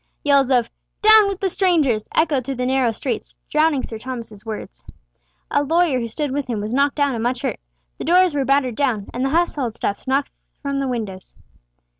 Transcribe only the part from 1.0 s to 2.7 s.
"Down with the strangers!" echoed through the